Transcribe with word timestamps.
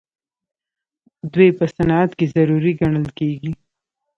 دوی 1.33 1.49
په 1.57 1.65
صنعت 1.75 2.11
کې 2.17 2.25
ضروري 2.35 2.71
ګڼل 2.81 3.07
کیږي. 3.17 3.51